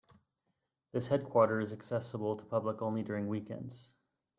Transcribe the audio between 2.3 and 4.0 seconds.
to public only during weekends.